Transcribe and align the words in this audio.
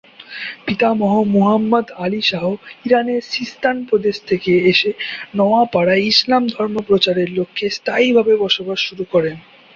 পিতামহ 0.65 1.13
Muhammad 1.33 1.85
Ali 2.03 2.21
Shah 2.21 2.45
ইরানের 2.85 3.21
Sistan 3.33 3.75
প্রদেশ 3.89 4.15
থেকে 4.29 4.51
এসে 4.71 4.91
নওয়াপাড়ায় 5.37 6.03
ইসলাম 6.11 6.43
ধর্ম 6.47 6.75
প্রচারের 6.87 7.29
লক্ষ্যে 7.37 7.67
স্থায়ীভাবে 7.77 8.33
বসবাস 8.43 8.79
শুরু 8.87 9.03
করেন। 9.13 9.35